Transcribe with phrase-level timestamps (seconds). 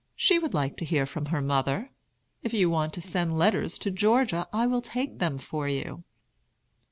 [0.15, 1.91] She would like to hear from her mother.
[2.41, 6.03] If you want to send letters to Georgia, I will take them for you."